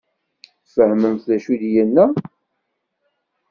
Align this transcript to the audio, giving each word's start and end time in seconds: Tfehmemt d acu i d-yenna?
Tfehmemt 0.65 1.23
d 1.29 1.29
acu 1.35 1.49
i 1.55 1.57
d-yenna? 1.61 2.05